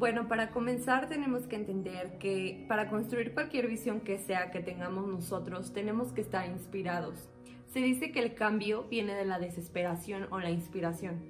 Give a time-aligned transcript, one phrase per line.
[0.00, 5.06] Bueno, para comenzar tenemos que entender que para construir cualquier visión que sea que tengamos
[5.06, 7.28] nosotros, tenemos que estar inspirados.
[7.66, 11.20] Se dice que el cambio viene de la desesperación o la inspiración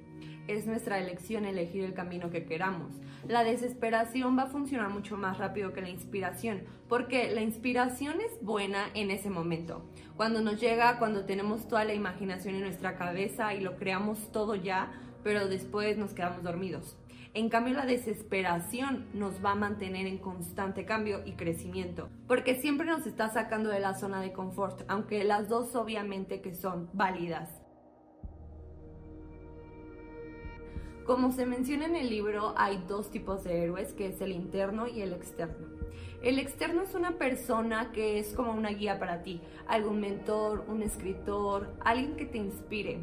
[0.46, 2.92] es nuestra elección elegir el camino que queramos.
[3.26, 8.40] La desesperación va a funcionar mucho más rápido que la inspiración, porque la inspiración es
[8.40, 9.84] buena en ese momento.
[10.16, 14.54] Cuando nos llega, cuando tenemos toda la imaginación en nuestra cabeza y lo creamos todo
[14.54, 14.92] ya,
[15.24, 16.99] pero después nos quedamos dormidos.
[17.32, 22.88] En cambio, la desesperación nos va a mantener en constante cambio y crecimiento, porque siempre
[22.88, 27.48] nos está sacando de la zona de confort, aunque las dos obviamente que son válidas.
[31.06, 34.88] Como se menciona en el libro, hay dos tipos de héroes, que es el interno
[34.88, 35.68] y el externo.
[36.22, 40.82] El externo es una persona que es como una guía para ti, algún mentor, un
[40.82, 42.98] escritor, alguien que te inspire.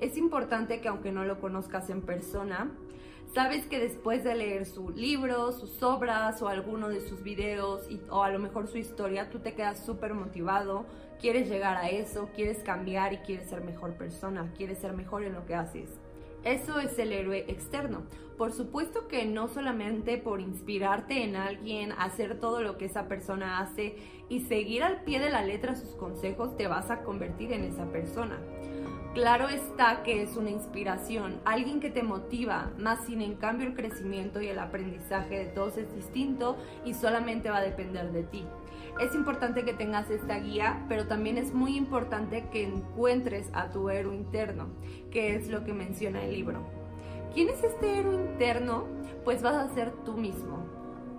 [0.00, 2.70] Es importante que aunque no lo conozcas en persona,
[3.34, 8.22] sabes que después de leer su libro, sus obras o alguno de sus videos o
[8.22, 10.86] a lo mejor su historia, tú te quedas súper motivado,
[11.20, 15.34] quieres llegar a eso, quieres cambiar y quieres ser mejor persona, quieres ser mejor en
[15.34, 15.90] lo que haces.
[16.44, 18.02] Eso es el héroe externo.
[18.36, 23.60] Por supuesto que no solamente por inspirarte en alguien, hacer todo lo que esa persona
[23.60, 23.96] hace
[24.28, 27.84] y seguir al pie de la letra sus consejos, te vas a convertir en esa
[27.92, 28.40] persona.
[29.14, 33.74] Claro está que es una inspiración, alguien que te motiva, más sin en cambio el
[33.74, 38.46] crecimiento y el aprendizaje de todos es distinto y solamente va a depender de ti.
[39.02, 43.90] Es importante que tengas esta guía, pero también es muy importante que encuentres a tu
[43.90, 44.68] héroe interno,
[45.10, 46.62] que es lo que menciona el libro.
[47.34, 48.86] ¿Quién es este héroe interno?
[49.24, 50.64] Pues vas a ser tú mismo.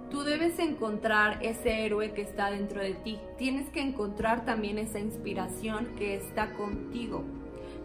[0.09, 3.19] Tú debes encontrar ese héroe que está dentro de ti.
[3.37, 7.23] Tienes que encontrar también esa inspiración que está contigo.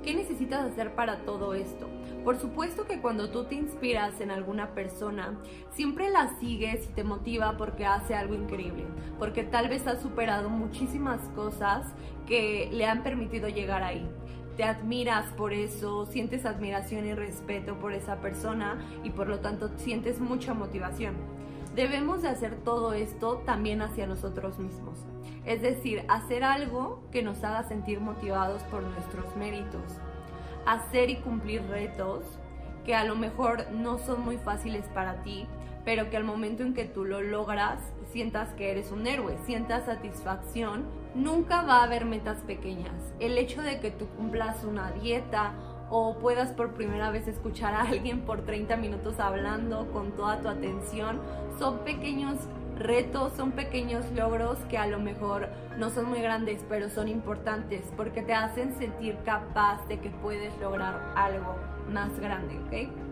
[0.02, 1.88] ¿Qué necesitas hacer para todo esto?
[2.24, 5.38] Por supuesto que cuando tú te inspiras en alguna persona,
[5.72, 8.84] siempre la sigues y te motiva porque hace algo increíble,
[9.18, 11.86] porque tal vez ha superado muchísimas cosas
[12.26, 14.08] que le han permitido llegar ahí.
[14.56, 19.70] Te admiras por eso, sientes admiración y respeto por esa persona y por lo tanto
[19.78, 21.14] sientes mucha motivación.
[21.78, 24.98] Debemos de hacer todo esto también hacia nosotros mismos.
[25.44, 29.84] Es decir, hacer algo que nos haga sentir motivados por nuestros méritos.
[30.66, 32.24] Hacer y cumplir retos
[32.84, 35.46] que a lo mejor no son muy fáciles para ti,
[35.84, 37.78] pero que al momento en que tú lo logras,
[38.10, 40.84] sientas que eres un héroe, sientas satisfacción.
[41.14, 43.14] Nunca va a haber metas pequeñas.
[43.20, 45.52] El hecho de que tú cumplas una dieta
[45.90, 50.48] o puedas por primera vez escuchar a alguien por 30 minutos hablando con toda tu
[50.48, 51.20] atención,
[51.58, 52.36] son pequeños
[52.78, 57.92] retos, son pequeños logros que a lo mejor no son muy grandes, pero son importantes
[57.96, 61.56] porque te hacen sentir capaz de que puedes lograr algo
[61.90, 63.08] más grande, ¿ok?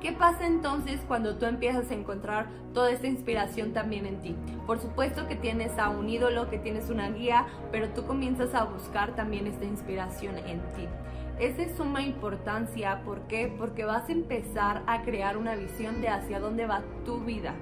[0.00, 4.36] ¿Qué pasa entonces cuando tú empiezas a encontrar toda esta inspiración también en ti?
[4.66, 8.64] Por supuesto que tienes a un ídolo, que tienes una guía, pero tú comienzas a
[8.64, 10.88] buscar también esta inspiración en ti.
[11.38, 13.52] Es de suma importancia, ¿por qué?
[13.58, 17.54] Porque vas a empezar a crear una visión de hacia dónde va tu vida.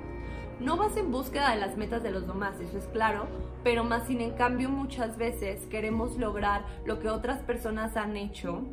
[0.61, 3.27] No vas en búsqueda de las metas de los demás, eso es claro,
[3.65, 8.65] pero más sin en cambio muchas veces queremos lograr lo que otras personas han hecho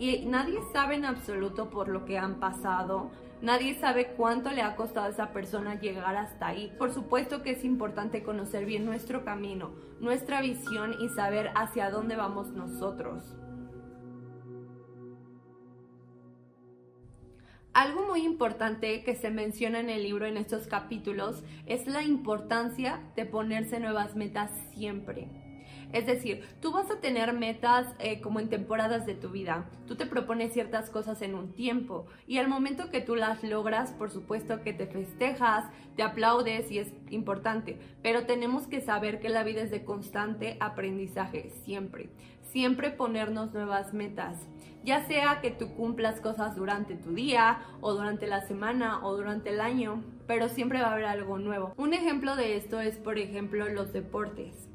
[0.00, 3.12] y nadie sabe en absoluto por lo que han pasado,
[3.42, 6.72] nadie sabe cuánto le ha costado a esa persona llegar hasta ahí.
[6.78, 12.16] Por supuesto que es importante conocer bien nuestro camino, nuestra visión y saber hacia dónde
[12.16, 13.36] vamos nosotros.
[17.76, 23.02] Algo muy importante que se menciona en el libro en estos capítulos es la importancia
[23.16, 25.28] de ponerse nuevas metas siempre.
[25.92, 29.68] Es decir, tú vas a tener metas eh, como en temporadas de tu vida.
[29.86, 33.92] Tú te propones ciertas cosas en un tiempo y al momento que tú las logras,
[33.92, 35.64] por supuesto que te festejas,
[35.96, 37.78] te aplaudes y es importante.
[38.02, 42.10] Pero tenemos que saber que la vida es de constante aprendizaje, siempre.
[42.42, 44.46] Siempre ponernos nuevas metas
[44.86, 49.50] ya sea que tú cumplas cosas durante tu día o durante la semana o durante
[49.50, 51.74] el año, pero siempre va a haber algo nuevo.
[51.76, 54.68] Un ejemplo de esto es, por ejemplo, los deportes.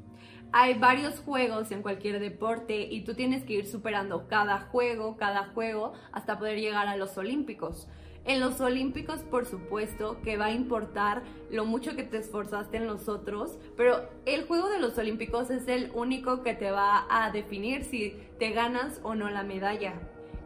[0.54, 5.46] Hay varios juegos en cualquier deporte y tú tienes que ir superando cada juego, cada
[5.54, 7.88] juego, hasta poder llegar a los olímpicos.
[8.24, 12.86] En los Olímpicos, por supuesto, que va a importar lo mucho que te esforzaste en
[12.86, 17.32] los otros, pero el juego de los Olímpicos es el único que te va a
[17.32, 19.94] definir si te ganas o no la medalla.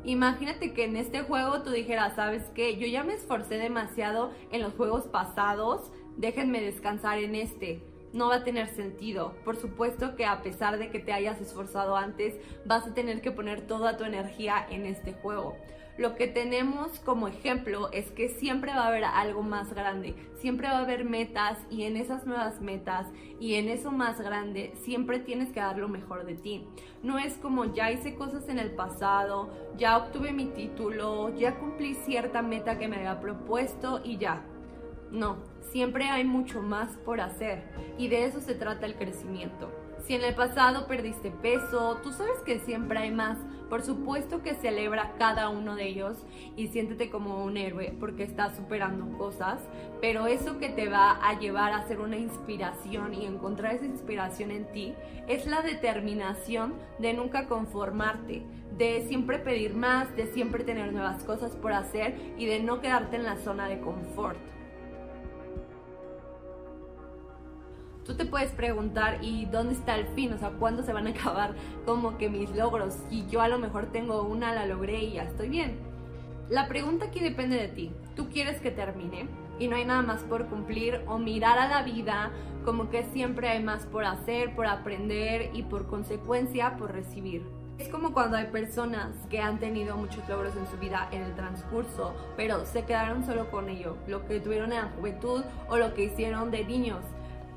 [0.04, 2.78] Imagínate que en este juego tú dijeras, ¿sabes qué?
[2.78, 7.82] Yo ya me esforcé demasiado en los juegos pasados, déjenme descansar en este
[8.16, 9.34] no va a tener sentido.
[9.44, 12.34] Por supuesto que a pesar de que te hayas esforzado antes,
[12.64, 15.56] vas a tener que poner toda tu energía en este juego.
[15.98, 20.68] lo que tenemos como ejemplo es que siempre va a haber algo más grande, siempre
[20.68, 23.06] va a haber metas y en esas nuevas metas
[23.40, 26.66] y en eso más grande siempre tienes que dar lo mejor de ti.
[27.02, 29.48] No es como ya hice cosas en el pasado,
[29.78, 34.44] ya obtuve mi título, ya cumplí cierta meta que me había propuesto y ya.
[35.10, 35.36] No,
[35.70, 37.62] siempre hay mucho más por hacer
[37.98, 39.70] y de eso se trata el crecimiento.
[40.06, 43.38] Si en el pasado perdiste peso, tú sabes que siempre hay más.
[43.68, 46.24] Por supuesto que celebra cada uno de ellos
[46.54, 49.60] y siéntete como un héroe porque estás superando cosas,
[50.00, 54.52] pero eso que te va a llevar a ser una inspiración y encontrar esa inspiración
[54.52, 54.94] en ti
[55.26, 58.44] es la determinación de nunca conformarte,
[58.78, 63.16] de siempre pedir más, de siempre tener nuevas cosas por hacer y de no quedarte
[63.16, 64.38] en la zona de confort.
[68.06, 70.32] Tú te puedes preguntar, ¿y dónde está el fin?
[70.32, 71.54] O sea, ¿cuándo se van a acabar
[71.84, 72.96] como que mis logros?
[73.10, 75.78] Y yo a lo mejor tengo una, la logré y ya estoy bien.
[76.48, 77.92] La pregunta aquí depende de ti.
[78.14, 79.28] ¿Tú quieres que termine?
[79.58, 82.30] Y no hay nada más por cumplir o mirar a la vida
[82.64, 87.42] como que siempre hay más por hacer, por aprender y por consecuencia por recibir.
[87.78, 91.34] Es como cuando hay personas que han tenido muchos logros en su vida en el
[91.34, 95.94] transcurso, pero se quedaron solo con ello, lo que tuvieron en la juventud o lo
[95.94, 97.02] que hicieron de niños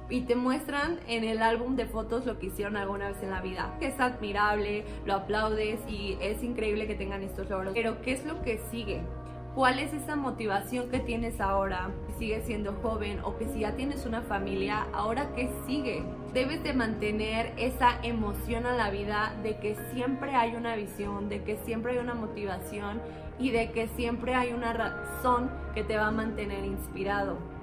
[0.09, 3.41] y te muestran en el álbum de fotos lo que hicieron alguna vez en la
[3.41, 3.75] vida.
[3.79, 7.73] Es admirable, lo aplaudes y es increíble que tengan estos logros.
[7.73, 9.01] Pero ¿qué es lo que sigue?
[9.55, 11.89] ¿Cuál es esa motivación que tienes ahora?
[12.07, 16.03] Si sigues siendo joven o que si ya tienes una familia, ¿ahora qué sigue?
[16.33, 21.43] Debes de mantener esa emoción a la vida de que siempre hay una visión, de
[21.43, 23.01] que siempre hay una motivación
[23.39, 27.58] y de que siempre hay una razón que te va a mantener inspirado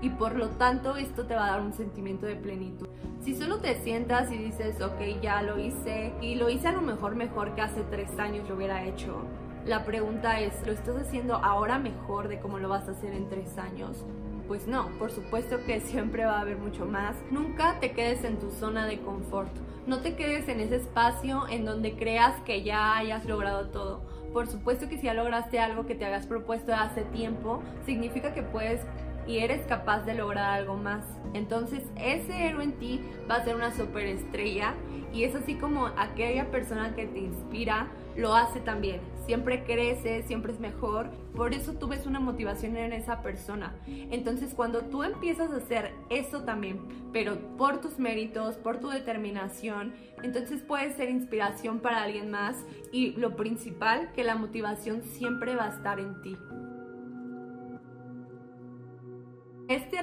[0.00, 2.88] y por lo tanto esto te va a dar un sentimiento de plenitud.
[3.20, 6.80] Si solo te sientas y dices, ok, ya lo hice y lo hice a lo
[6.80, 9.24] mejor mejor que hace tres años lo hubiera hecho,
[9.68, 13.28] la pregunta es, ¿lo estás haciendo ahora mejor de cómo lo vas a hacer en
[13.28, 14.06] tres años?
[14.46, 17.16] Pues no, por supuesto que siempre va a haber mucho más.
[17.30, 19.54] Nunca te quedes en tu zona de confort.
[19.86, 24.00] No te quedes en ese espacio en donde creas que ya hayas logrado todo.
[24.32, 28.42] Por supuesto que si ya lograste algo que te habías propuesto hace tiempo, significa que
[28.42, 28.80] puedes
[29.28, 31.04] y eres capaz de lograr algo más.
[31.34, 34.74] Entonces ese héroe en ti va a ser una superestrella
[35.12, 39.00] y es así como aquella persona que te inspira lo hace también.
[39.26, 41.10] Siempre crece, siempre es mejor.
[41.36, 43.74] Por eso tú ves una motivación en esa persona.
[43.86, 46.80] Entonces cuando tú empiezas a hacer eso también,
[47.12, 52.56] pero por tus méritos, por tu determinación, entonces puedes ser inspiración para alguien más
[52.90, 56.36] y lo principal, que la motivación siempre va a estar en ti.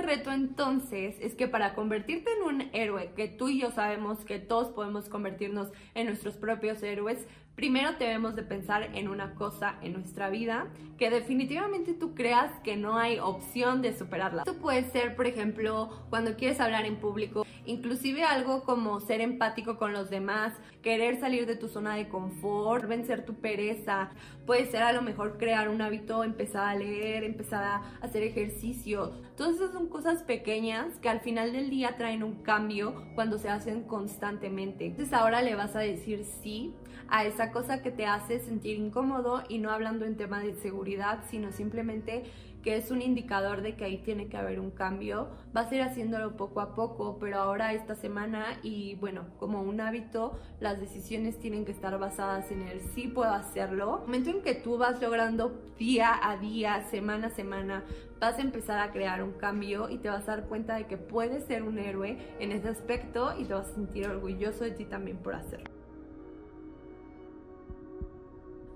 [0.05, 4.39] Reto entonces es que para convertirte en un héroe, que tú y yo sabemos que
[4.39, 9.93] todos podemos convertirnos en nuestros propios héroes, primero debemos de pensar en una cosa en
[9.93, 10.67] nuestra vida
[10.97, 14.43] que definitivamente tú creas que no hay opción de superarla.
[14.43, 19.77] Esto puede ser, por ejemplo, cuando quieres hablar en público, inclusive algo como ser empático
[19.77, 24.11] con los demás, querer salir de tu zona de confort, vencer tu pereza,
[24.45, 29.13] puede ser a lo mejor crear un hábito, empezar a leer, empezar a hacer ejercicio.
[29.35, 33.49] Todas esas son cosas pequeñas que al final del día traen un cambio cuando se
[33.49, 34.85] hacen constantemente.
[34.85, 36.73] Entonces ahora le vas a decir sí
[37.09, 41.23] a esa cosa que te hace sentir incómodo y no hablando en tema de seguridad,
[41.29, 42.23] sino simplemente
[42.65, 45.27] que es un indicador de que ahí tiene que haber un cambio.
[45.53, 49.79] Vas a ir haciéndolo poco a poco, pero ahora esta semana y bueno, como un
[49.81, 54.00] hábito, las decisiones tienen que estar basadas en el sí puedo hacerlo.
[54.00, 57.83] El momento en que tú vas logrando día a día, semana a semana,
[58.19, 60.97] vas a empezar a crear un cambio y te vas a dar cuenta de que
[60.97, 64.85] puedes ser un héroe en ese aspecto y te vas a sentir orgulloso de ti
[64.85, 65.75] también por hacerlo.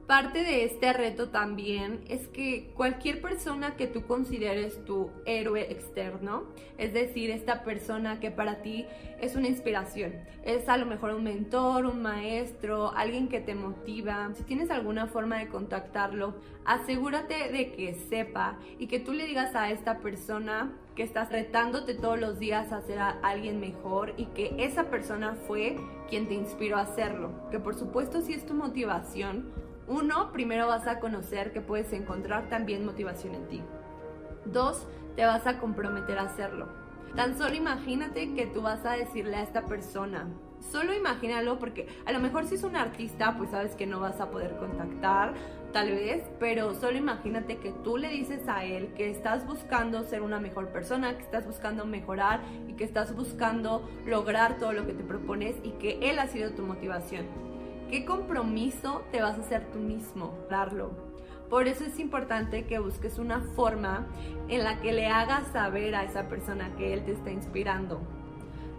[0.09, 6.45] Parte de este reto también es que cualquier persona que tú consideres tu héroe externo,
[6.79, 8.87] es decir, esta persona que para ti
[9.21, 14.31] es una inspiración, es a lo mejor un mentor, un maestro, alguien que te motiva,
[14.33, 16.33] si tienes alguna forma de contactarlo,
[16.65, 21.93] asegúrate de que sepa y que tú le digas a esta persona que estás retándote
[21.93, 25.75] todos los días a ser a alguien mejor y que esa persona fue
[26.09, 27.29] quien te inspiró a hacerlo.
[27.51, 32.47] Que por supuesto si es tu motivación, uno, primero vas a conocer que puedes encontrar
[32.47, 33.61] también motivación en ti.
[34.45, 36.69] Dos, te vas a comprometer a hacerlo.
[37.15, 40.27] Tan solo imagínate que tú vas a decirle a esta persona,
[40.59, 44.21] solo imagínalo porque a lo mejor si es un artista, pues sabes que no vas
[44.21, 45.33] a poder contactar,
[45.73, 50.21] tal vez, pero solo imagínate que tú le dices a él que estás buscando ser
[50.21, 54.93] una mejor persona, que estás buscando mejorar y que estás buscando lograr todo lo que
[54.93, 57.48] te propones y que él ha sido tu motivación.
[57.89, 60.37] ¿Qué compromiso te vas a hacer tú mismo?
[60.47, 60.91] Darlo.
[61.49, 64.05] Por eso es importante que busques una forma
[64.47, 67.99] en la que le hagas saber a esa persona que él te está inspirando.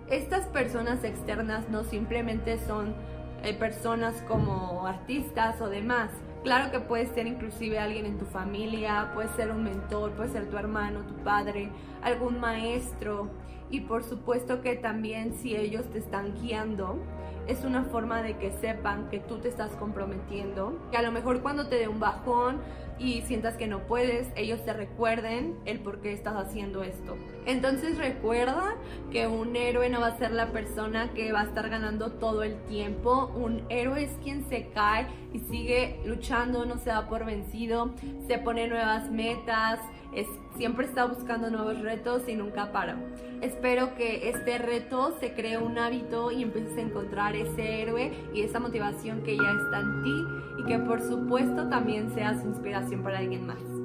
[0.09, 2.95] Estas personas externas no simplemente son
[3.43, 6.11] eh, personas como artistas o demás.
[6.45, 10.49] Claro que puede ser inclusive alguien en tu familia, puede ser un mentor, puede ser
[10.49, 11.71] tu hermano, tu padre,
[12.03, 13.29] algún maestro.
[13.71, 17.01] Y por supuesto que también si ellos te están guiando,
[17.47, 21.41] es una forma de que sepan que tú te estás comprometiendo, que a lo mejor
[21.43, 22.61] cuando te dé un bajón
[23.01, 27.17] y sientas que no puedes, ellos te recuerden el por qué estás haciendo esto.
[27.47, 28.75] Entonces recuerda
[29.11, 32.43] que un héroe no va a ser la persona que va a estar ganando todo
[32.43, 33.33] el tiempo.
[33.35, 37.95] Un héroe es quien se cae y sigue luchando, no se da por vencido,
[38.27, 39.81] se pone nuevas metas,
[40.15, 40.27] es,
[40.59, 42.97] siempre está buscando nuevos retos y nunca para.
[43.41, 48.43] Espero que este reto se cree un hábito y empieces a encontrar ese héroe y
[48.43, 50.27] esa motivación que ya está en ti
[50.59, 53.80] y que por supuesto también seas inspiración para alguien más.